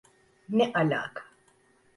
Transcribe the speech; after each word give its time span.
Ne 0.49 0.65
alaka? 0.73 1.23